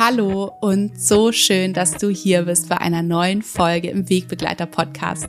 [0.00, 5.26] Hallo und so schön, dass du hier bist bei einer neuen Folge im Wegbegleiter Podcast.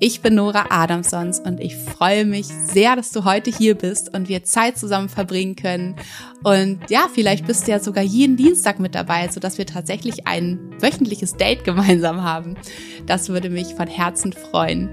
[0.00, 4.28] Ich bin Nora Adamsons und ich freue mich sehr, dass du heute hier bist und
[4.28, 5.94] wir Zeit zusammen verbringen können.
[6.42, 10.58] Und ja, vielleicht bist du ja sogar jeden Dienstag mit dabei, sodass wir tatsächlich ein
[10.80, 12.56] wöchentliches Date gemeinsam haben.
[13.06, 14.88] Das würde mich von Herzen freuen.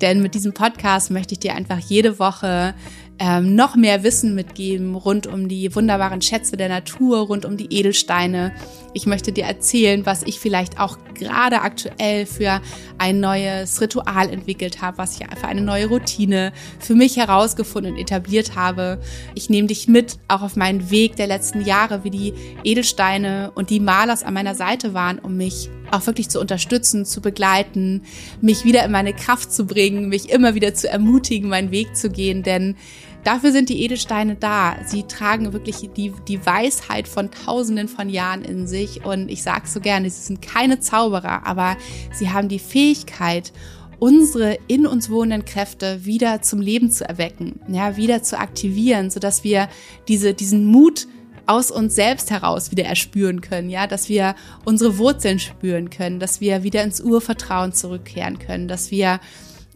[0.00, 2.74] Denn mit diesem Podcast möchte ich dir einfach jede Woche
[3.22, 7.66] ähm, noch mehr Wissen mitgeben rund um die wunderbaren Schätze der Natur, rund um die
[7.70, 8.54] Edelsteine.
[8.94, 12.62] Ich möchte dir erzählen, was ich vielleicht auch gerade aktuell für
[12.96, 18.00] ein neues Ritual entwickelt habe, was ich für eine neue Routine für mich herausgefunden und
[18.00, 18.98] etabliert habe.
[19.34, 22.32] Ich nehme dich mit, auch auf meinen Weg der letzten Jahre, wie die
[22.64, 27.20] Edelsteine und die Malers an meiner Seite waren, um mich auch wirklich zu unterstützen, zu
[27.20, 28.02] begleiten,
[28.40, 32.10] mich wieder in meine Kraft zu bringen, mich immer wieder zu ermutigen, meinen Weg zu
[32.10, 32.76] gehen, denn
[33.24, 34.76] Dafür sind die Edelsteine da.
[34.86, 39.04] Sie tragen wirklich die, die Weisheit von Tausenden von Jahren in sich.
[39.04, 41.76] Und ich sage so gerne, sie sind keine Zauberer, aber
[42.12, 43.52] sie haben die Fähigkeit,
[43.98, 49.20] unsere in uns wohnenden Kräfte wieder zum Leben zu erwecken, ja, wieder zu aktivieren, so
[49.20, 49.68] dass wir
[50.08, 51.06] diese, diesen Mut
[51.46, 54.34] aus uns selbst heraus wieder erspüren können, ja, dass wir
[54.64, 59.20] unsere Wurzeln spüren können, dass wir wieder ins Urvertrauen zurückkehren können, dass wir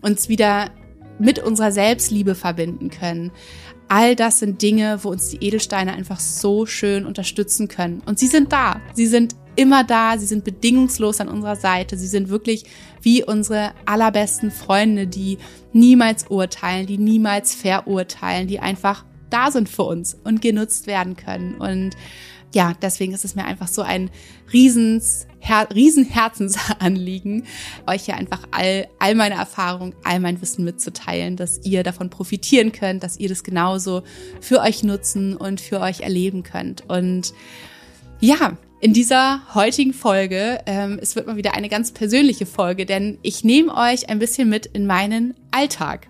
[0.01, 0.71] uns wieder
[1.19, 3.31] mit unserer Selbstliebe verbinden können.
[3.89, 8.03] All das sind Dinge, wo uns die Edelsteine einfach so schön unterstützen können.
[8.07, 8.81] Und sie sind da.
[8.95, 10.19] Sie sind immer da.
[10.19, 11.97] Sie sind bedingungslos an unserer Seite.
[11.97, 12.65] Sie sind wirklich
[13.03, 15.39] wie unsere allerbesten Freunde, die
[15.73, 21.57] niemals urteilen, die niemals verurteilen, die einfach da sind für uns und genutzt werden können.
[21.57, 21.97] Und
[22.55, 24.11] ja, deswegen ist es mir einfach so ein
[24.53, 27.45] riesens, Her Riesenherzensanliegen,
[27.87, 32.73] euch hier einfach all, all meine Erfahrungen, all mein Wissen mitzuteilen, dass ihr davon profitieren
[32.73, 34.05] könnt, dass ihr das genauso
[34.41, 36.89] für euch nutzen und für euch erleben könnt.
[36.89, 37.35] Und
[38.21, 43.19] ja, in dieser heutigen Folge, ähm, es wird mal wieder eine ganz persönliche Folge, denn
[43.23, 46.09] ich nehme euch ein bisschen mit in meinen Alltag.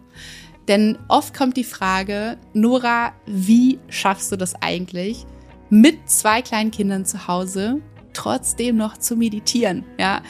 [0.69, 5.27] Denn oft kommt die Frage, Nora, wie schaffst du das eigentlich,
[5.75, 7.81] mit zwei kleinen Kindern zu Hause
[8.13, 10.23] trotzdem noch zu meditieren, ja.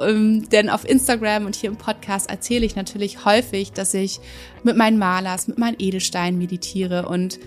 [0.00, 4.20] Ähm, denn auf Instagram und hier im Podcast erzähle ich natürlich häufig, dass ich
[4.62, 7.40] mit meinen Malers, mit meinen Edelsteinen meditiere und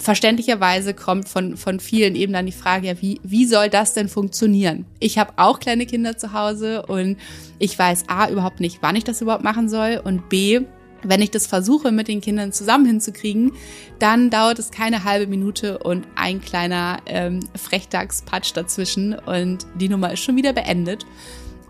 [0.00, 4.08] verständlicherweise kommt von, von vielen eben dann die Frage, ja, wie, wie soll das denn
[4.08, 4.84] funktionieren?
[5.00, 7.18] Ich habe auch kleine Kinder zu Hause und
[7.58, 10.60] ich weiß A, überhaupt nicht, wann ich das überhaupt machen soll und B,
[11.02, 13.52] wenn ich das versuche, mit den Kindern zusammen hinzukriegen,
[13.98, 20.12] dann dauert es keine halbe Minute und ein kleiner ähm, Frechdachspatsch dazwischen und die Nummer
[20.12, 21.06] ist schon wieder beendet.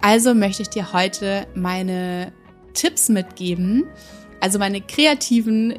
[0.00, 2.32] Also möchte ich dir heute meine
[2.74, 3.84] Tipps mitgeben,
[4.40, 5.78] also meine kreativen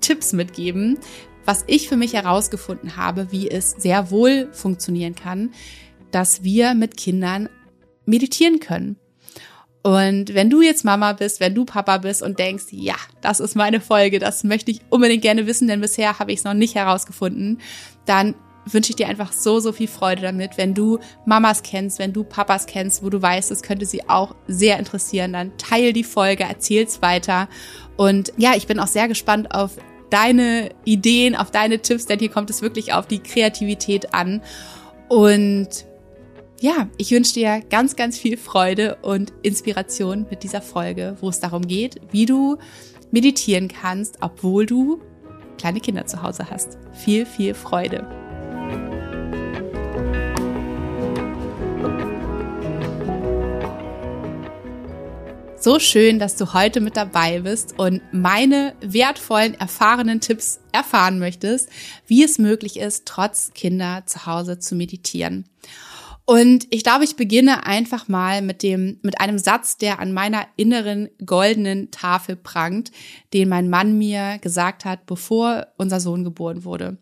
[0.00, 0.98] Tipps mitgeben,
[1.44, 5.52] was ich für mich herausgefunden habe, wie es sehr wohl funktionieren kann,
[6.10, 7.48] dass wir mit Kindern
[8.06, 8.96] meditieren können.
[9.84, 13.54] Und wenn du jetzt Mama bist, wenn du Papa bist und denkst, ja, das ist
[13.54, 16.74] meine Folge, das möchte ich unbedingt gerne wissen, denn bisher habe ich es noch nicht
[16.74, 17.60] herausgefunden,
[18.06, 18.34] dann
[18.64, 20.56] wünsche ich dir einfach so, so viel Freude damit.
[20.56, 24.34] Wenn du Mamas kennst, wenn du Papas kennst, wo du weißt, es könnte sie auch
[24.48, 27.46] sehr interessieren, dann teil die Folge, erzähl's weiter.
[27.98, 29.72] Und ja, ich bin auch sehr gespannt auf
[30.08, 34.40] deine Ideen, auf deine Tipps, denn hier kommt es wirklich auf die Kreativität an.
[35.10, 35.84] Und
[36.64, 41.38] ja, ich wünsche dir ganz, ganz viel Freude und Inspiration mit dieser Folge, wo es
[41.38, 42.56] darum geht, wie du
[43.10, 45.02] meditieren kannst, obwohl du
[45.58, 46.78] kleine Kinder zu Hause hast.
[46.94, 48.08] Viel, viel Freude.
[55.60, 61.68] So schön, dass du heute mit dabei bist und meine wertvollen, erfahrenen Tipps erfahren möchtest,
[62.06, 65.44] wie es möglich ist, trotz Kinder zu Hause zu meditieren.
[66.26, 70.46] Und ich glaube, ich beginne einfach mal mit dem, mit einem Satz, der an meiner
[70.56, 72.92] inneren goldenen Tafel prangt,
[73.34, 76.96] den mein Mann mir gesagt hat, bevor unser Sohn geboren wurde.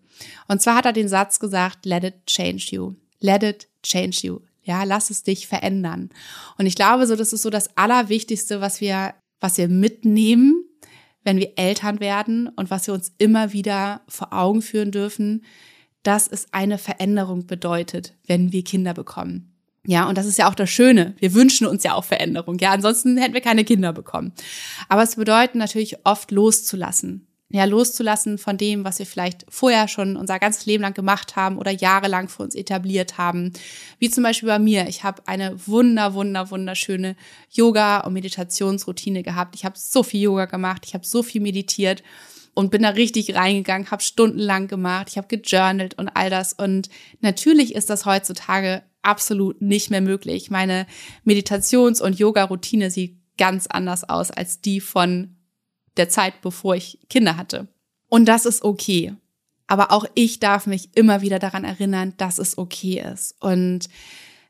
[0.49, 2.95] Und zwar hat er den Satz gesagt, let it change you.
[3.21, 4.41] Let it change you.
[4.65, 6.11] Ja, lass es dich verändern.
[6.59, 10.65] Und ich glaube so, das ist so das Allerwichtigste, was wir, was wir mitnehmen,
[11.25, 15.45] wenn wir Eltern werden und was wir uns immer wieder vor Augen führen dürfen,
[16.03, 19.53] dass es eine Veränderung bedeutet, wenn wir Kinder bekommen.
[19.85, 21.15] Ja, und das ist ja auch das Schöne.
[21.19, 22.59] Wir wünschen uns ja auch Veränderung.
[22.59, 24.33] Ja, ansonsten hätten wir keine Kinder bekommen.
[24.89, 27.27] Aber es bedeutet natürlich oft loszulassen.
[27.55, 31.59] Ja, loszulassen von dem, was wir vielleicht vorher schon unser ganzes Leben lang gemacht haben
[31.59, 33.53] oder jahrelang für uns etabliert haben.
[33.99, 34.89] Wie zum Beispiel bei mir.
[34.89, 37.15] Ich habe eine wunder, wunder, wunderschöne
[37.51, 39.55] Yoga- und Meditationsroutine gehabt.
[39.55, 40.85] Ich habe so viel Yoga gemacht.
[40.87, 42.03] Ich habe so viel meditiert.
[42.55, 46.53] Und bin da richtig reingegangen, habe stundenlang gemacht, ich habe gejournalt und all das.
[46.53, 46.89] Und
[47.21, 50.51] natürlich ist das heutzutage absolut nicht mehr möglich.
[50.51, 50.87] Meine
[51.25, 55.37] Meditations- und Yoga-Routine sieht ganz anders aus als die von
[55.97, 57.69] der Zeit, bevor ich Kinder hatte.
[58.09, 59.15] Und das ist okay.
[59.67, 63.35] Aber auch ich darf mich immer wieder daran erinnern, dass es okay ist.
[63.41, 63.89] Und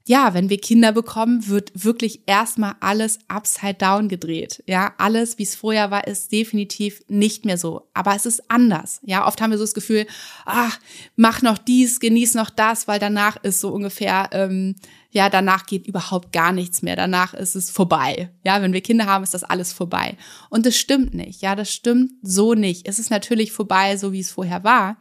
[0.05, 4.63] ja, wenn wir Kinder bekommen, wird wirklich erstmal alles upside down gedreht.
[4.67, 7.89] Ja, alles, wie es vorher war, ist definitiv nicht mehr so.
[7.95, 9.01] Aber es ist anders.
[9.05, 10.07] Ja, oft haben wir so das Gefühl,
[10.45, 10.79] ach,
[11.17, 14.75] mach noch dies, genieß noch das, weil danach ist so ungefähr, ähm,
[15.15, 16.97] ja, danach geht überhaupt gar nichts mehr.
[16.97, 18.31] Danach ist es vorbei.
[18.45, 20.17] Ja, wenn wir Kinder haben, ist das alles vorbei.
[20.49, 21.43] Und das stimmt nicht.
[21.43, 22.89] Ja, das stimmt so nicht.
[22.89, 24.97] Es ist natürlich vorbei, so wie es vorher war.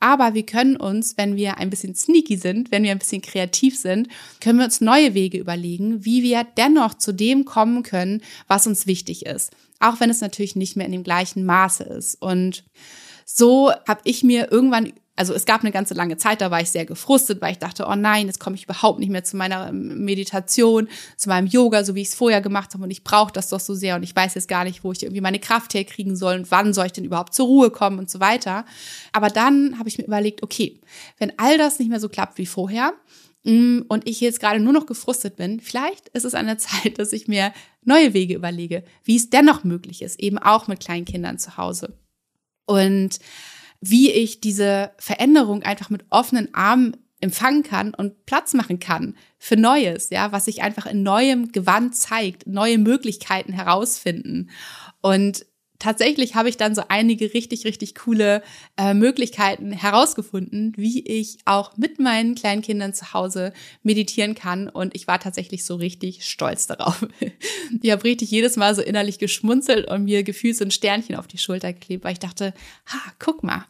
[0.00, 3.78] Aber wir können uns, wenn wir ein bisschen sneaky sind, wenn wir ein bisschen kreativ
[3.78, 4.08] sind,
[4.38, 8.86] können wir uns neue Wege überlegen, wie wir dennoch zu dem kommen können, was uns
[8.86, 9.50] wichtig ist.
[9.80, 12.20] Auch wenn es natürlich nicht mehr in dem gleichen Maße ist.
[12.20, 12.64] Und
[13.24, 16.70] so habe ich mir irgendwann also es gab eine ganze lange Zeit, da war ich
[16.70, 19.68] sehr gefrustet, weil ich dachte, oh nein, jetzt komme ich überhaupt nicht mehr zu meiner
[19.68, 23.32] ähm, Meditation, zu meinem Yoga, so wie ich es vorher gemacht habe und ich brauche
[23.32, 25.74] das doch so sehr und ich weiß jetzt gar nicht, wo ich irgendwie meine Kraft
[25.74, 28.64] herkriegen soll und wann soll ich denn überhaupt zur Ruhe kommen und so weiter.
[29.12, 30.80] Aber dann habe ich mir überlegt, okay,
[31.18, 32.92] wenn all das nicht mehr so klappt wie vorher
[33.44, 36.98] mm, und ich jetzt gerade nur noch gefrustet bin, vielleicht ist es an der Zeit,
[36.98, 37.52] dass ich mir
[37.84, 41.96] neue Wege überlege, wie es dennoch möglich ist, eben auch mit kleinen Kindern zu Hause.
[42.66, 43.20] Und
[43.86, 49.56] wie ich diese Veränderung einfach mit offenen Armen empfangen kann und Platz machen kann für
[49.56, 54.50] Neues, ja, was sich einfach in neuem Gewand zeigt, neue Möglichkeiten herausfinden.
[55.00, 55.46] Und
[55.78, 58.42] tatsächlich habe ich dann so einige richtig, richtig coole
[58.76, 64.68] äh, Möglichkeiten herausgefunden, wie ich auch mit meinen kleinen Kindern zu Hause meditieren kann.
[64.68, 67.06] Und ich war tatsächlich so richtig stolz darauf.
[67.82, 71.26] ich habe richtig jedes Mal so innerlich geschmunzelt und mir gefühlt so ein Sternchen auf
[71.26, 72.54] die Schulter geklebt, weil ich dachte,
[72.86, 73.66] ha, guck mal,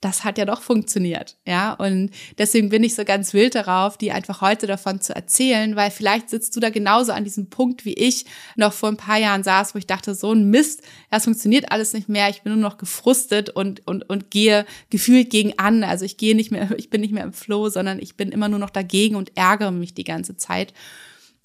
[0.00, 1.36] das hat ja doch funktioniert.
[1.46, 5.74] Ja, und deswegen bin ich so ganz wild darauf, die einfach heute davon zu erzählen,
[5.74, 8.26] weil vielleicht sitzt du da genauso an diesem Punkt, wie ich
[8.56, 11.70] noch vor ein paar Jahren saß, wo ich dachte, so ein Mist, das funktioniert funktioniert
[11.70, 15.84] alles nicht mehr, ich bin nur noch gefrustet und, und, und gehe gefühlt gegen an.
[15.84, 18.48] Also ich gehe nicht mehr, ich bin nicht mehr im Flow, sondern ich bin immer
[18.48, 20.74] nur noch dagegen und ärgere mich die ganze Zeit.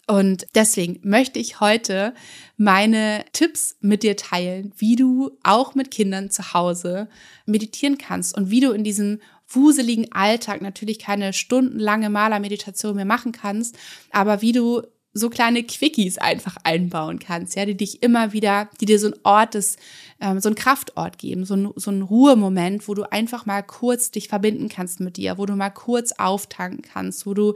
[0.07, 2.15] Und deswegen möchte ich heute
[2.57, 7.07] meine Tipps mit dir teilen, wie du auch mit Kindern zu Hause
[7.45, 13.33] meditieren kannst und wie du in diesem wuseligen Alltag natürlich keine stundenlange Malermeditation mehr machen
[13.33, 13.77] kannst,
[14.09, 14.81] aber wie du
[15.13, 19.15] so kleine Quickies einfach einbauen kannst, ja, die dich immer wieder, die dir so ein
[19.23, 19.75] Ort des,
[20.21, 24.11] ähm, so ein Kraftort geben, so ein, so ein Ruhemoment, wo du einfach mal kurz
[24.11, 27.55] dich verbinden kannst mit dir, wo du mal kurz auftanken kannst, wo du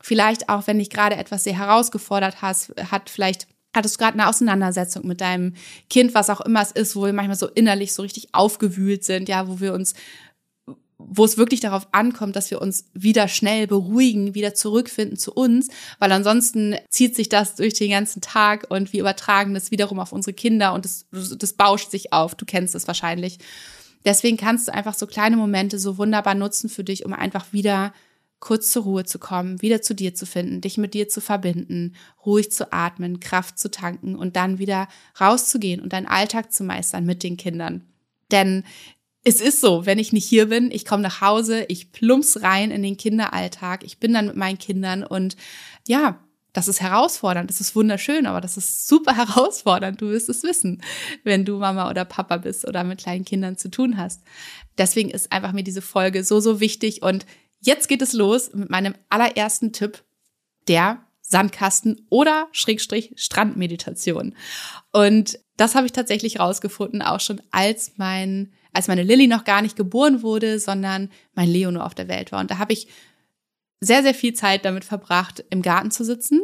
[0.00, 4.28] vielleicht auch, wenn dich gerade etwas sehr herausgefordert hast, hat vielleicht hattest du gerade eine
[4.28, 5.54] Auseinandersetzung mit deinem
[5.88, 9.28] Kind, was auch immer es ist, wo wir manchmal so innerlich so richtig aufgewühlt sind,
[9.28, 9.94] ja, wo wir uns
[11.08, 15.68] wo es wirklich darauf ankommt, dass wir uns wieder schnell beruhigen, wieder zurückfinden zu uns,
[15.98, 20.12] weil ansonsten zieht sich das durch den ganzen Tag und wir übertragen das wiederum auf
[20.12, 22.34] unsere Kinder und das, das bauscht sich auf.
[22.34, 23.38] Du kennst es wahrscheinlich.
[24.04, 27.92] Deswegen kannst du einfach so kleine Momente so wunderbar nutzen für dich, um einfach wieder
[28.40, 31.94] kurz zur Ruhe zu kommen, wieder zu dir zu finden, dich mit dir zu verbinden,
[32.24, 34.88] ruhig zu atmen, Kraft zu tanken und dann wieder
[35.20, 37.84] rauszugehen und deinen Alltag zu meistern mit den Kindern.
[38.30, 38.64] Denn
[39.24, 42.70] es ist so, wenn ich nicht hier bin, ich komme nach Hause, ich plumps rein
[42.70, 45.36] in den Kinderalltag, ich bin dann mit meinen Kindern und
[45.86, 50.00] ja, das ist herausfordernd, das ist wunderschön, aber das ist super herausfordernd.
[50.00, 50.82] Du wirst es wissen,
[51.22, 54.22] wenn du Mama oder Papa bist oder mit kleinen Kindern zu tun hast.
[54.78, 57.02] Deswegen ist einfach mir diese Folge so, so wichtig.
[57.02, 57.26] Und
[57.60, 60.02] jetzt geht es los mit meinem allerersten Tipp,
[60.66, 64.34] der Sandkasten oder Schrägstrich Strandmeditation.
[64.92, 69.62] Und das habe ich tatsächlich rausgefunden, auch schon als mein als meine Lilly noch gar
[69.62, 72.40] nicht geboren wurde, sondern mein Leo nur auf der Welt war.
[72.40, 72.88] Und da habe ich
[73.80, 76.42] sehr, sehr viel Zeit damit verbracht, im Garten zu sitzen,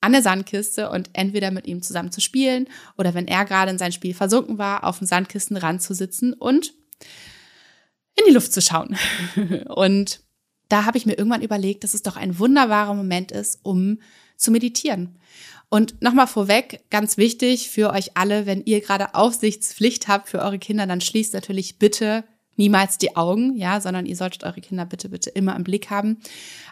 [0.00, 3.78] an der Sandkiste und entweder mit ihm zusammen zu spielen oder wenn er gerade in
[3.78, 6.74] sein Spiel versunken war, auf dem Sandkistenrand zu sitzen und
[8.16, 8.96] in die Luft zu schauen.
[9.68, 10.20] und
[10.68, 14.00] da habe ich mir irgendwann überlegt, dass es doch ein wunderbarer Moment ist, um
[14.36, 15.18] zu meditieren.
[15.70, 20.58] Und nochmal vorweg, ganz wichtig für euch alle, wenn ihr gerade Aufsichtspflicht habt für eure
[20.58, 22.24] Kinder, dann schließt natürlich bitte
[22.56, 26.18] niemals die Augen, ja, sondern ihr solltet eure Kinder bitte, bitte immer im Blick haben.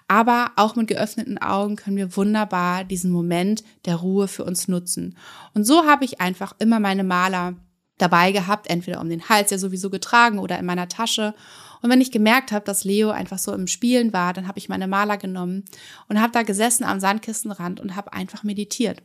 [0.08, 5.16] Aber auch mit geöffneten Augen können wir wunderbar diesen Moment der Ruhe für uns nutzen.
[5.54, 7.54] Und so habe ich einfach immer meine Maler
[7.98, 11.34] dabei gehabt, entweder um den Hals ja sowieso getragen oder in meiner Tasche.
[11.87, 14.69] Und wenn ich gemerkt habe, dass Leo einfach so im Spielen war, dann habe ich
[14.69, 15.64] meine Maler genommen
[16.09, 19.05] und habe da gesessen am Sandkistenrand und habe einfach meditiert.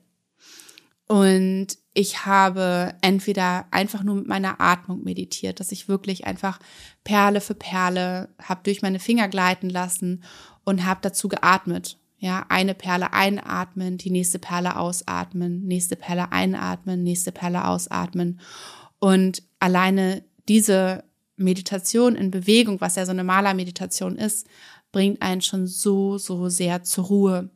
[1.06, 6.58] Und ich habe entweder einfach nur mit meiner Atmung meditiert, dass ich wirklich einfach
[7.04, 10.24] Perle für Perle habe durch meine Finger gleiten lassen
[10.64, 12.00] und habe dazu geatmet.
[12.18, 18.40] Ja, eine Perle einatmen, die nächste Perle ausatmen, nächste Perle einatmen, nächste Perle ausatmen.
[18.98, 21.04] Und alleine diese
[21.42, 24.48] Meditation in Bewegung, was ja so eine Malermeditation ist,
[24.92, 27.50] bringt einen schon so, so sehr zur Ruhe.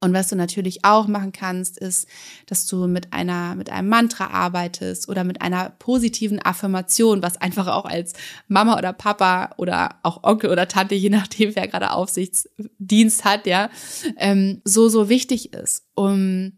[0.00, 2.06] Und was du natürlich auch machen kannst, ist,
[2.44, 7.68] dass du mit einer, mit einem Mantra arbeitest oder mit einer positiven Affirmation, was einfach
[7.68, 8.12] auch als
[8.46, 13.70] Mama oder Papa oder auch Onkel oder Tante, je nachdem, wer gerade Aufsichtsdienst hat, ja,
[14.18, 16.52] ähm, so, so wichtig ist, um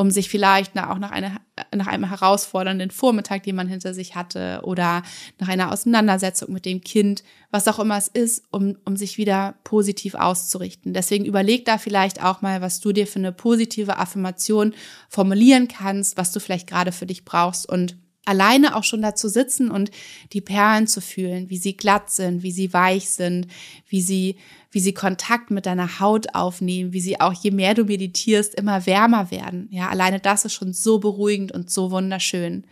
[0.00, 1.42] um sich vielleicht nach, auch nach, einer,
[1.74, 5.02] nach einem herausfordernden Vormittag, den man hinter sich hatte, oder
[5.38, 9.56] nach einer Auseinandersetzung mit dem Kind, was auch immer es ist, um, um sich wieder
[9.62, 10.94] positiv auszurichten.
[10.94, 14.72] Deswegen überleg da vielleicht auch mal, was du dir für eine positive Affirmation
[15.10, 19.70] formulieren kannst, was du vielleicht gerade für dich brauchst und alleine auch schon dazu sitzen
[19.70, 19.90] und
[20.32, 23.48] die Perlen zu fühlen, wie sie glatt sind, wie sie weich sind,
[23.88, 24.36] wie sie,
[24.70, 28.86] wie sie Kontakt mit deiner Haut aufnehmen, wie sie auch, je mehr du meditierst, immer
[28.86, 29.68] wärmer werden.
[29.70, 32.66] Ja, alleine das ist schon so beruhigend und so wunderschön.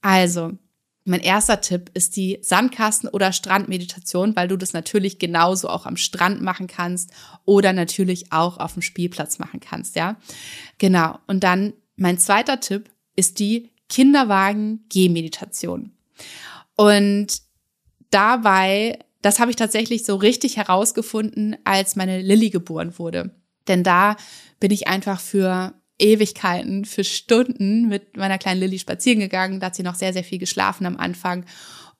[0.00, 0.52] Also,
[1.04, 5.96] mein erster Tipp ist die Sandkasten- oder Strandmeditation, weil du das natürlich genauso auch am
[5.96, 7.10] Strand machen kannst
[7.44, 10.16] oder natürlich auch auf dem Spielplatz machen kannst, ja.
[10.78, 11.18] Genau.
[11.26, 15.92] Und dann mein zweiter Tipp ist die Kinderwagen-Gehmeditation.
[16.76, 17.42] Und
[18.10, 23.34] dabei, das habe ich tatsächlich so richtig herausgefunden, als meine Lilly geboren wurde.
[23.68, 24.16] Denn da
[24.60, 29.60] bin ich einfach für Ewigkeiten, für Stunden mit meiner kleinen Lilly spazieren gegangen.
[29.60, 31.44] Da hat sie noch sehr, sehr viel geschlafen am Anfang.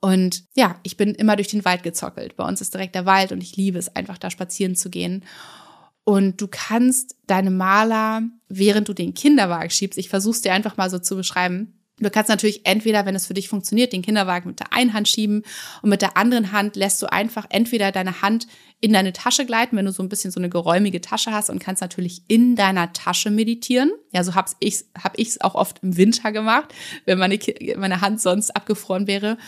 [0.01, 2.37] Und ja, ich bin immer durch den Wald gezockelt.
[2.37, 5.27] Bei uns ist direkt der Wald und ich liebe es einfach, da spazieren zu gehen.
[6.05, 10.77] Und du kannst deine Maler, während du den Kinderwagen schiebst, ich versuche es dir einfach
[10.77, 14.49] mal so zu beschreiben, Du kannst natürlich entweder, wenn es für dich funktioniert, den Kinderwagen
[14.49, 15.43] mit der einen Hand schieben
[15.83, 18.47] und mit der anderen Hand lässt du einfach entweder deine Hand
[18.81, 21.61] in deine Tasche gleiten, wenn du so ein bisschen so eine geräumige Tasche hast und
[21.61, 23.93] kannst natürlich in deiner Tasche meditieren.
[24.13, 27.39] Ja, so hab's ich hab ich's auch oft im Winter gemacht, wenn meine
[27.77, 29.39] meine Hand sonst abgefroren wäre,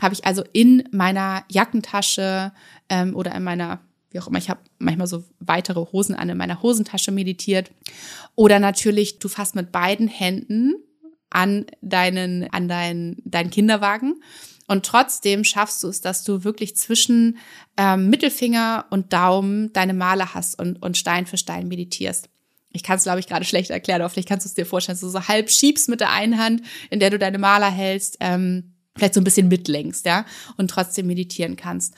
[0.00, 2.52] habe ich also in meiner Jackentasche
[2.88, 6.38] ähm, oder in meiner wie auch immer, ich habe manchmal so weitere Hosen an in
[6.38, 7.70] meiner Hosentasche meditiert.
[8.34, 10.76] Oder natürlich, du fasst mit beiden Händen
[11.30, 14.20] an deinen, an deinen, deinen Kinderwagen.
[14.68, 17.38] Und trotzdem schaffst du es, dass du wirklich zwischen
[17.76, 22.28] ähm, Mittelfinger und Daumen deine Male hast und, und Stein für Stein meditierst.
[22.72, 25.00] Ich kann es, glaube ich, gerade schlecht erklären, aber kannst du es dir vorstellen, dass
[25.00, 28.74] du so halb schiebst mit der einen Hand, in der du deine Maler hältst, ähm,
[28.96, 31.94] vielleicht so ein bisschen mitlenkst, ja, und trotzdem meditieren kannst.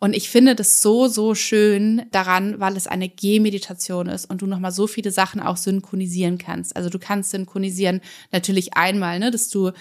[0.00, 4.46] Und ich finde das so, so schön daran, weil es eine Gehmeditation ist und du
[4.46, 6.74] nochmal so viele Sachen auch synchronisieren kannst.
[6.74, 8.00] Also du kannst synchronisieren
[8.32, 9.72] natürlich einmal, ne, dass du,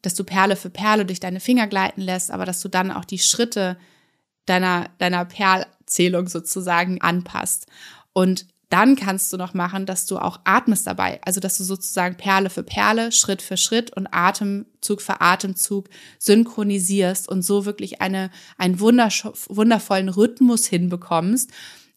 [0.00, 3.04] dass du Perle für Perle durch deine Finger gleiten lässt, aber dass du dann auch
[3.04, 3.76] die Schritte
[4.46, 7.66] deiner, deiner Perlzählung sozusagen anpasst.
[8.14, 11.20] Und dann kannst du noch machen, dass du auch atmest dabei.
[11.24, 17.28] Also, dass du sozusagen Perle für Perle, Schritt für Schritt und Atemzug für Atemzug synchronisierst
[17.28, 21.50] und so wirklich eine, einen wundervollen Rhythmus hinbekommst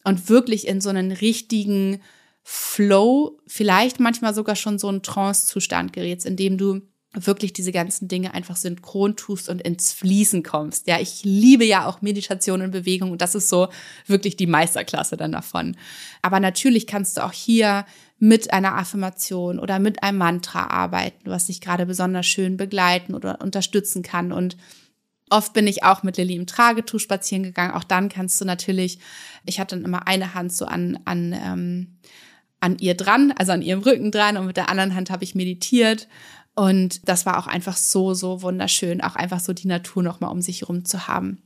[0.04, 2.00] und wirklich in so einen richtigen
[2.42, 6.80] Flow, vielleicht manchmal sogar schon so einen Trance-Zustand gerätst, in dem du
[7.12, 10.86] wirklich diese ganzen Dinge einfach synchron tust und ins Fließen kommst.
[10.86, 13.68] Ja, ich liebe ja auch Meditation und Bewegung und das ist so
[14.06, 15.76] wirklich die Meisterklasse dann davon.
[16.22, 17.84] Aber natürlich kannst du auch hier
[18.18, 23.40] mit einer Affirmation oder mit einem Mantra arbeiten, was dich gerade besonders schön begleiten oder
[23.40, 24.56] unterstützen kann und
[25.32, 27.72] Oft bin ich auch mit Lilly im Tragetuch spazieren gegangen.
[27.72, 28.98] Auch dann kannst du natürlich,
[29.46, 31.98] ich hatte dann immer eine Hand so an, an, ähm,
[32.58, 35.36] an ihr dran, also an ihrem Rücken dran und mit der anderen Hand habe ich
[35.36, 36.08] meditiert
[36.60, 40.42] und das war auch einfach so, so wunderschön, auch einfach so die Natur nochmal um
[40.42, 41.40] sich herum zu haben.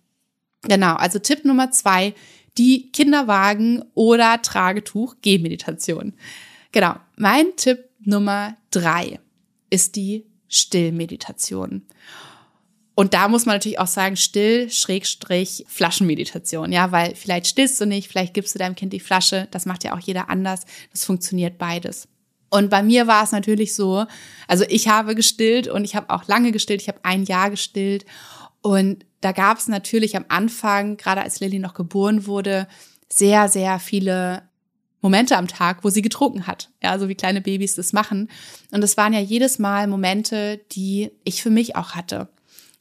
[0.63, 2.15] Genau, also Tipp Nummer zwei,
[2.59, 6.15] die Kinderwagen oder Tragetuch Gehmeditation.
[6.73, 9.21] Genau, mein Tipp Nummer drei
[9.71, 11.83] ist die Stillmeditation.
[12.97, 17.87] Und da muss man natürlich auch sagen, still, Schrägstrich, Flaschenmeditation, ja, weil vielleicht stillst du
[17.87, 21.05] nicht, vielleicht gibst du deinem Kind die Flasche, das macht ja auch jeder anders, das
[21.05, 22.09] funktioniert beides.
[22.55, 24.07] Und bei mir war es natürlich so,
[24.47, 28.05] also ich habe gestillt und ich habe auch lange gestillt, ich habe ein Jahr gestillt
[28.61, 32.69] und da gab es natürlich am Anfang, gerade als Lilly noch geboren wurde,
[33.09, 34.45] sehr, sehr viele
[35.01, 36.71] Momente am Tag, wo sie getrunken hat.
[36.81, 38.31] Ja, so wie kleine Babys das machen.
[38.71, 42.29] Und es waren ja jedes Mal Momente, die ich für mich auch hatte.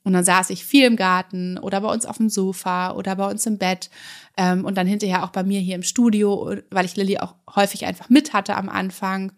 [0.03, 3.27] Und dann saß ich viel im Garten oder bei uns auf dem Sofa oder bei
[3.27, 3.89] uns im Bett
[4.38, 7.86] ähm, und dann hinterher auch bei mir hier im Studio, weil ich Lilly auch häufig
[7.88, 9.32] einfach mit hatte am Anfang.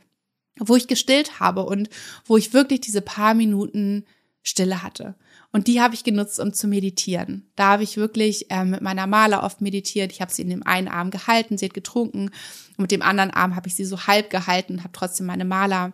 [0.60, 1.90] Wo ich gestillt habe und
[2.26, 4.06] wo ich wirklich diese paar Minuten
[4.42, 5.16] Stille hatte.
[5.52, 7.50] Und die habe ich genutzt, um zu meditieren.
[7.56, 10.12] Da habe ich wirklich äh, mit meiner Maler oft meditiert.
[10.12, 12.26] Ich habe sie in dem einen Arm gehalten, sie hat getrunken.
[12.26, 15.94] Und mit dem anderen Arm habe ich sie so halb gehalten, habe trotzdem meine Maler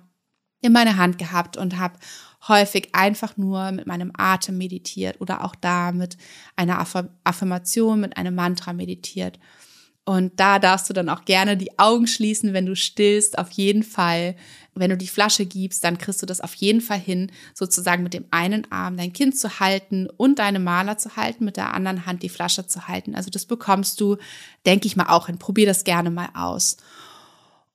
[0.61, 1.97] in meine Hand gehabt und habe
[2.47, 6.17] häufig einfach nur mit meinem Atem meditiert oder auch da mit
[6.55, 6.85] einer
[7.23, 9.39] Affirmation, mit einem Mantra meditiert.
[10.03, 13.83] Und da darfst du dann auch gerne die Augen schließen, wenn du stillst, auf jeden
[13.83, 14.35] Fall.
[14.73, 18.13] Wenn du die Flasche gibst, dann kriegst du das auf jeden Fall hin, sozusagen mit
[18.13, 22.05] dem einen Arm dein Kind zu halten und deine Maler zu halten, mit der anderen
[22.05, 23.13] Hand die Flasche zu halten.
[23.13, 24.17] Also das bekommst du,
[24.65, 25.37] denke ich mal, auch hin.
[25.37, 26.77] Probier das gerne mal aus.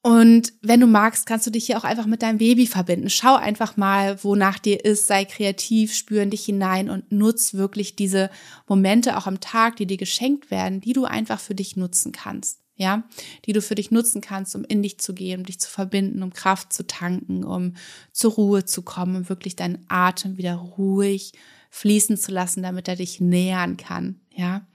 [0.07, 3.11] Und wenn du magst, kannst du dich hier auch einfach mit deinem Baby verbinden.
[3.11, 7.97] Schau einfach mal, wonach dir ist, sei kreativ, spür in dich hinein und nutz wirklich
[7.97, 8.31] diese
[8.69, 12.61] Momente auch am Tag, die dir geschenkt werden, die du einfach für dich nutzen kannst.
[12.77, 13.03] Ja,
[13.47, 16.23] die du für dich nutzen kannst, um in dich zu gehen, um dich zu verbinden,
[16.23, 17.75] um Kraft zu tanken, um
[18.13, 21.33] zur Ruhe zu kommen, um wirklich deinen Atem wieder ruhig
[21.71, 24.21] fließen zu lassen, damit er dich nähern kann.
[24.33, 24.69] Ja.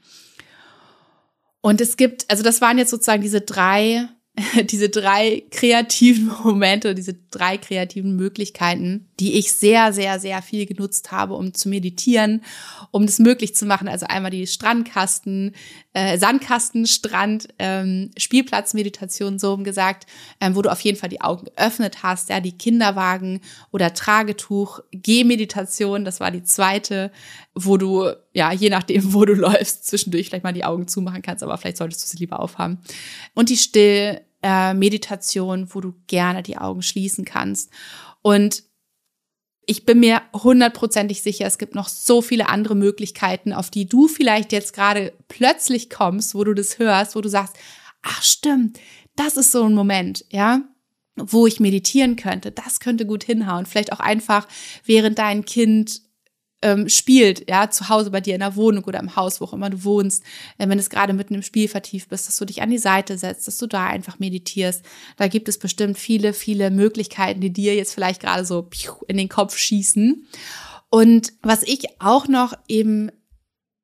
[1.61, 4.09] Und es gibt, also das waren jetzt sozusagen diese drei
[4.63, 11.11] diese drei kreativen Momente, diese drei kreativen Möglichkeiten, die ich sehr, sehr, sehr viel genutzt
[11.11, 12.41] habe, um zu meditieren,
[12.91, 13.87] um das möglich zu machen.
[13.87, 15.53] Also einmal die Strandkasten,
[15.93, 20.07] äh, Sandkasten, Strand, ähm, Spielplatzmeditation, so gesagt,
[20.39, 24.79] ähm, wo du auf jeden Fall die Augen geöffnet hast, ja, die Kinderwagen oder Tragetuch,
[24.91, 27.11] Gehmeditation, das war die zweite,
[27.53, 31.43] wo du, ja, je nachdem, wo du läufst, zwischendurch vielleicht mal die Augen zumachen kannst,
[31.43, 32.79] aber vielleicht solltest du sie lieber aufhaben.
[33.33, 37.69] Und die Still, äh, Meditation, wo du gerne die Augen schließen kannst.
[38.21, 38.63] Und
[39.65, 44.07] ich bin mir hundertprozentig sicher, es gibt noch so viele andere Möglichkeiten, auf die du
[44.07, 47.55] vielleicht jetzt gerade plötzlich kommst, wo du das hörst, wo du sagst,
[48.01, 48.79] ach stimmt,
[49.15, 50.61] das ist so ein Moment, ja,
[51.15, 52.51] wo ich meditieren könnte.
[52.51, 53.65] Das könnte gut hinhauen.
[53.65, 54.47] Vielleicht auch einfach,
[54.85, 56.01] während dein Kind
[56.61, 59.53] ähm, spielt, ja, zu Hause bei dir in der Wohnung oder im Haus, wo auch
[59.53, 60.23] immer du wohnst,
[60.57, 63.17] äh, wenn es gerade mitten im Spiel vertieft bist, dass du dich an die Seite
[63.17, 64.83] setzt, dass du da einfach meditierst.
[65.17, 68.69] Da gibt es bestimmt viele, viele Möglichkeiten, die dir jetzt vielleicht gerade so
[69.07, 70.27] in den Kopf schießen.
[70.89, 73.11] Und was ich auch noch eben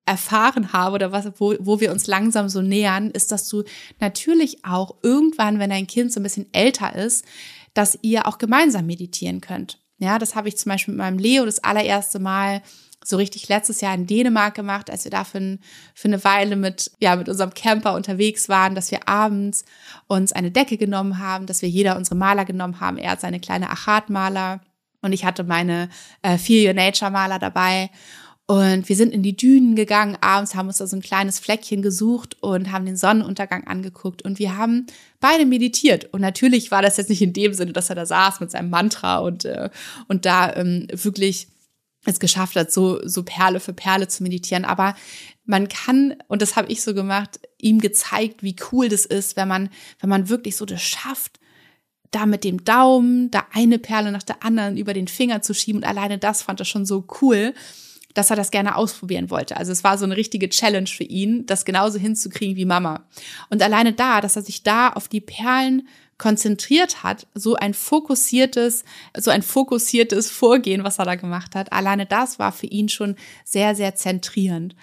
[0.06, 3.63] erfahren habe oder was, wo, wo wir uns langsam so nähern, ist, dass du
[4.00, 7.26] natürlich auch irgendwann, wenn dein Kind so ein bisschen älter ist,
[7.74, 9.80] dass ihr auch gemeinsam meditieren könnt.
[10.00, 12.62] Ja, das habe ich zum Beispiel mit meinem Leo das allererste Mal
[13.04, 15.58] so richtig letztes Jahr in Dänemark gemacht, als wir da für,
[15.94, 19.66] für eine Weile mit, ja, mit unserem Camper unterwegs waren, dass wir abends
[20.08, 22.98] uns eine Decke genommen haben, dass wir jeder unsere Maler genommen haben.
[22.98, 24.62] Er hat seine kleine Achatmaler
[25.02, 25.90] und ich hatte meine
[26.22, 27.90] äh, Feel Your Nature Maler dabei
[28.50, 31.82] und wir sind in die Dünen gegangen, abends haben uns da so ein kleines Fleckchen
[31.82, 34.88] gesucht und haben den Sonnenuntergang angeguckt und wir haben
[35.20, 36.06] beide meditiert.
[36.14, 38.70] Und natürlich war das jetzt nicht in dem Sinne, dass er da saß mit seinem
[38.70, 39.70] Mantra und, äh,
[40.08, 41.50] und da ähm, wirklich
[42.06, 44.64] es geschafft hat, so, so Perle für Perle zu meditieren.
[44.64, 44.96] Aber
[45.44, 49.50] man kann, und das habe ich so gemacht, ihm gezeigt, wie cool das ist, wenn
[49.50, 51.38] man, wenn man wirklich so das schafft,
[52.12, 55.82] da mit dem Daumen, da eine Perle nach der anderen über den Finger zu schieben.
[55.82, 57.54] Und alleine das fand er schon so cool
[58.17, 59.58] dass er das gerne ausprobieren wollte.
[59.58, 63.06] Also es war so eine richtige Challenge für ihn, das genauso hinzukriegen wie Mama.
[63.51, 68.84] Und alleine da, dass er sich da auf die Perlen konzentriert hat, so ein fokussiertes,
[69.15, 73.15] so ein fokussiertes Vorgehen, was er da gemacht hat, alleine das war für ihn schon
[73.45, 74.75] sehr, sehr zentrierend.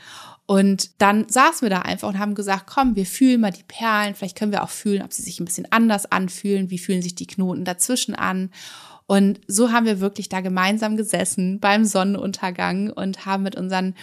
[0.46, 4.14] Und dann saßen wir da einfach und haben gesagt, komm, wir fühlen mal die Perlen,
[4.14, 7.16] vielleicht können wir auch fühlen, ob sie sich ein bisschen anders anfühlen, wie fühlen sich
[7.16, 8.50] die Knoten dazwischen an.
[9.06, 13.94] Und so haben wir wirklich da gemeinsam gesessen beim Sonnenuntergang und haben mit unseren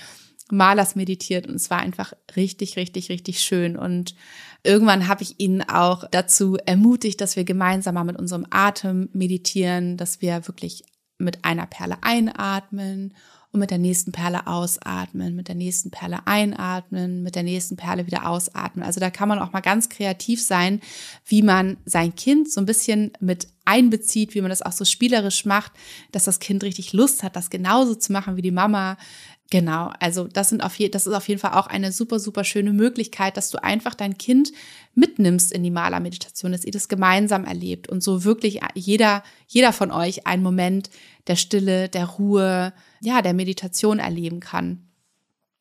[0.52, 3.78] Malers meditiert und es war einfach richtig, richtig, richtig schön.
[3.78, 4.16] Und
[4.64, 9.98] irgendwann habe ich ihn auch dazu ermutigt, dass wir gemeinsam mal mit unserem Atem meditieren,
[9.98, 10.84] dass wir wirklich
[11.18, 13.14] mit einer Perle einatmen
[13.52, 18.08] und mit der nächsten Perle ausatmen, mit der nächsten Perle einatmen, mit der nächsten Perle
[18.08, 18.86] wieder ausatmen.
[18.86, 20.80] Also da kann man auch mal ganz kreativ sein,
[21.26, 25.46] wie man sein Kind so ein bisschen mit einbezieht, wie man das auch so spielerisch
[25.46, 25.74] macht,
[26.12, 28.98] dass das Kind richtig Lust hat, das genauso zu machen wie die Mama.
[29.50, 32.46] Genau, also das sind auf je, das ist auf jeden Fall auch eine super super
[32.46, 34.54] schöne Möglichkeit, dass du einfach dein Kind
[34.96, 39.92] mitnimmst in die Malermeditation, dass ihr das gemeinsam erlebt und so wirklich jeder jeder von
[39.92, 40.90] euch einen Moment
[41.28, 44.88] der Stille, der Ruhe, ja, der Meditation erleben kann.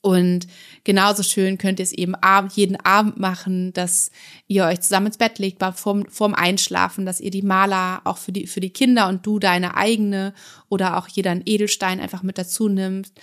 [0.02, 0.46] Und
[0.84, 2.14] genauso schön könnt ihr es eben
[2.54, 4.10] jeden Abend machen, dass
[4.46, 8.32] ihr euch zusammen ins Bett legt vorm, vorm Einschlafen, dass ihr die Maler auch für
[8.32, 10.32] die, für die Kinder und du deine eigene
[10.70, 13.20] oder auch jeder einen Edelstein einfach mit dazu nimmst,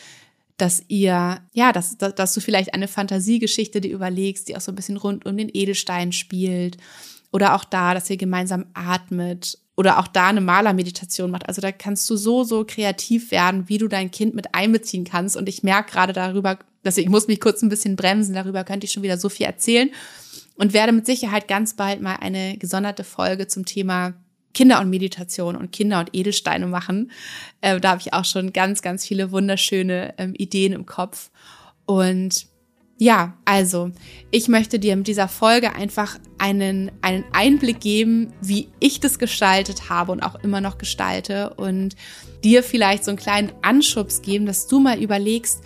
[0.58, 4.72] dass ihr, ja, dass, dass, dass du vielleicht eine Fantasiegeschichte dir überlegst, die auch so
[4.72, 6.78] ein bisschen rund um den Edelstein spielt.
[7.32, 11.48] Oder auch da, dass ihr gemeinsam atmet oder auch da eine Malermeditation macht.
[11.48, 15.38] Also da kannst du so, so kreativ werden, wie du dein Kind mit einbeziehen kannst.
[15.38, 18.86] Und ich merke gerade darüber, dass ich muss mich kurz ein bisschen bremsen, darüber könnte
[18.86, 19.92] ich schon wieder so viel erzählen
[20.56, 24.14] und werde mit Sicherheit ganz bald mal eine gesonderte Folge zum Thema
[24.56, 27.12] Kinder und Meditation und Kinder und Edelsteine machen.
[27.62, 31.30] Äh, da habe ich auch schon ganz, ganz viele wunderschöne ähm, Ideen im Kopf.
[31.86, 32.48] Und
[32.98, 33.92] ja, also
[34.32, 39.90] ich möchte dir mit dieser Folge einfach einen, einen Einblick geben, wie ich das gestaltet
[39.90, 41.96] habe und auch immer noch gestalte und
[42.44, 45.62] dir vielleicht so einen kleinen Anschubs geben, dass du mal überlegst,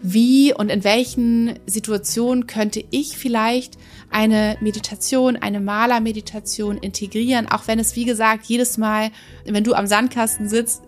[0.00, 3.76] wie und in welchen Situationen könnte ich vielleicht
[4.10, 9.10] eine Meditation, eine Malermeditation integrieren, auch wenn es, wie gesagt, jedes Mal,
[9.44, 10.82] wenn du am Sandkasten sitzt,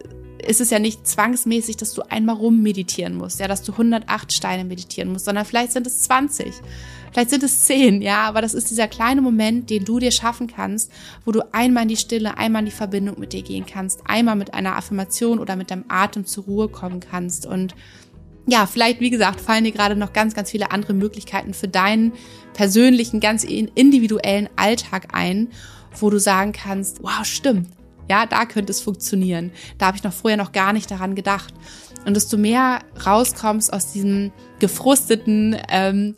[0.46, 4.33] ist es ja nicht zwangsmäßig, dass du einmal rum meditieren musst, ja, dass du 108
[4.33, 6.53] Steine meditieren musst, sondern vielleicht sind es 20.
[7.12, 10.46] Vielleicht sind es 10, ja, aber das ist dieser kleine Moment, den du dir schaffen
[10.46, 10.92] kannst,
[11.24, 14.37] wo du einmal in die Stille, einmal in die Verbindung mit dir gehen kannst, einmal
[14.37, 17.74] mit einer Affirmation oder mit deinem Atem zur Ruhe kommen kannst und
[18.51, 22.12] ja, vielleicht, wie gesagt, fallen dir gerade noch ganz, ganz viele andere Möglichkeiten für deinen
[22.55, 25.48] persönlichen, ganz individuellen Alltag ein,
[26.01, 27.68] wo du sagen kannst, wow, stimmt.
[28.09, 29.53] Ja, da könnte es funktionieren.
[29.77, 31.53] Da habe ich noch vorher noch gar nicht daran gedacht.
[32.07, 36.14] Und desto mehr rauskommst aus diesem gefrusteten, ähm,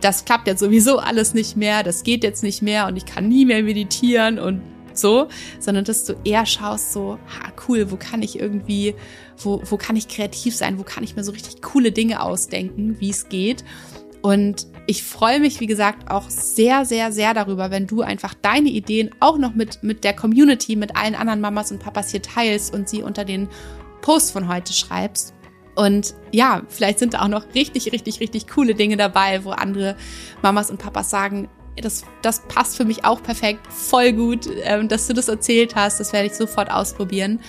[0.00, 3.28] das klappt jetzt sowieso alles nicht mehr, das geht jetzt nicht mehr und ich kann
[3.28, 4.60] nie mehr meditieren und
[4.94, 5.28] so,
[5.58, 8.94] sondern dass du eher schaust so, ha, cool, wo kann ich irgendwie,
[9.38, 12.96] wo, wo kann ich kreativ sein, wo kann ich mir so richtig coole Dinge ausdenken,
[13.00, 13.64] wie es geht.
[14.20, 18.68] Und ich freue mich, wie gesagt, auch sehr, sehr, sehr darüber, wenn du einfach deine
[18.68, 22.74] Ideen auch noch mit, mit der Community, mit allen anderen Mamas und Papas hier teilst
[22.74, 23.48] und sie unter den
[24.02, 25.32] Post von heute schreibst.
[25.76, 29.96] Und ja, vielleicht sind da auch noch richtig, richtig, richtig coole Dinge dabei, wo andere
[30.42, 31.48] Mamas und Papas sagen,
[31.80, 36.00] das, das passt für mich auch perfekt, voll gut, ähm, dass du das erzählt hast.
[36.00, 37.40] Das werde ich sofort ausprobieren.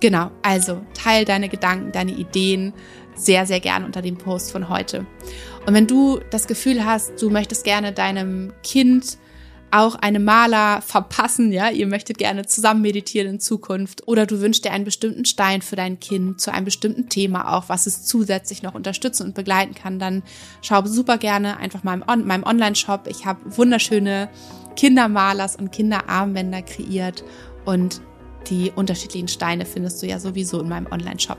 [0.00, 2.74] Genau, also teil deine Gedanken, deine Ideen
[3.14, 5.06] sehr, sehr gerne unter dem Post von heute.
[5.70, 9.18] Und wenn du das Gefühl hast, du möchtest gerne deinem Kind
[9.70, 14.64] auch eine Maler verpassen, ja, ihr möchtet gerne zusammen meditieren in Zukunft oder du wünschst
[14.64, 18.64] dir einen bestimmten Stein für dein Kind zu einem bestimmten Thema auch, was es zusätzlich
[18.64, 20.24] noch unterstützen und begleiten kann, dann
[20.60, 23.06] schau super gerne einfach mal in meinem Online-Shop.
[23.06, 24.28] Ich habe wunderschöne
[24.74, 27.22] Kindermalers und Kinderarmbänder kreiert
[27.64, 28.00] und
[28.48, 31.38] die unterschiedlichen Steine findest du ja sowieso in meinem Online-Shop.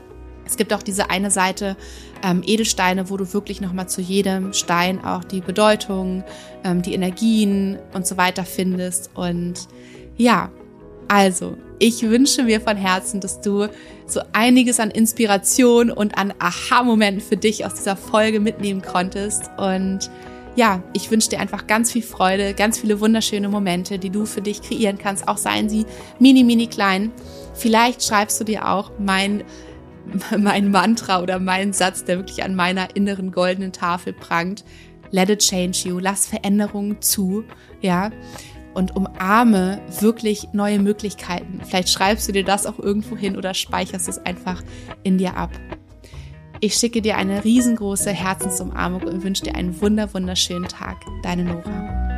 [0.52, 1.78] Es gibt auch diese eine Seite
[2.22, 6.24] ähm, Edelsteine, wo du wirklich nochmal zu jedem Stein auch die Bedeutung,
[6.62, 9.08] ähm, die Energien und so weiter findest.
[9.14, 9.66] Und
[10.18, 10.50] ja,
[11.08, 13.66] also ich wünsche mir von Herzen, dass du
[14.04, 19.44] so einiges an Inspiration und an Aha-Momenten für dich aus dieser Folge mitnehmen konntest.
[19.56, 20.10] Und
[20.54, 24.42] ja, ich wünsche dir einfach ganz viel Freude, ganz viele wunderschöne Momente, die du für
[24.42, 25.86] dich kreieren kannst, auch seien sie
[26.18, 27.10] mini, mini klein.
[27.54, 29.44] Vielleicht schreibst du dir auch mein
[30.38, 34.64] mein Mantra oder mein Satz, der wirklich an meiner inneren goldenen Tafel prangt.
[35.10, 35.98] Let it change you.
[35.98, 37.44] Lass Veränderungen zu,
[37.80, 38.10] ja.
[38.74, 41.60] Und umarme wirklich neue Möglichkeiten.
[41.62, 44.62] Vielleicht schreibst du dir das auch irgendwo hin oder speicherst es einfach
[45.02, 45.50] in dir ab.
[46.60, 50.96] Ich schicke dir eine riesengroße Herzensumarmung und wünsche dir einen wunder, wunderschönen Tag.
[51.22, 52.11] Deine Nora.